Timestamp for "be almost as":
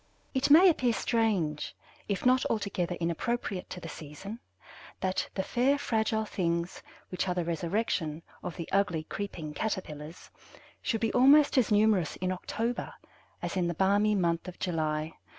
11.01-11.71